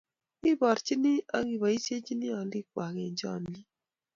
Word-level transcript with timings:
Iborjin 0.51 1.03
ak 1.37 1.43
koboisiechin 1.49 2.21
olikwak 2.39 2.95
eng 3.03 3.15
chomyiet 3.19 3.65